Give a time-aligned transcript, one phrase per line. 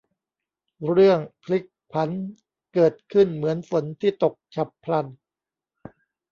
[0.93, 2.09] เรื่องพลิกผัน
[2.73, 5.05] เกิดขึ้นเหมือนฝนที่ตกฉับพลัน